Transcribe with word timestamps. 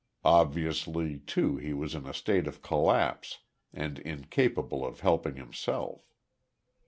Obviously, 0.25 1.19
too, 1.19 1.57
he 1.57 1.73
was 1.75 1.93
in 1.93 2.07
a 2.07 2.13
state 2.15 2.47
of 2.47 2.63
collapse, 2.63 3.37
and 3.71 3.99
incapable 3.99 4.83
of 4.83 5.01
helping 5.01 5.35
himself. 5.35 6.01